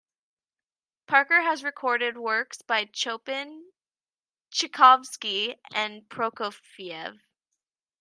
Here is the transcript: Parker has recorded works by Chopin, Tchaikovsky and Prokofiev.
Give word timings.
Parker 1.05 1.41
has 1.41 1.63
recorded 1.63 2.17
works 2.17 2.63
by 2.63 2.89
Chopin, 2.91 3.71
Tchaikovsky 4.49 5.57
and 5.75 6.09
Prokofiev. 6.09 7.19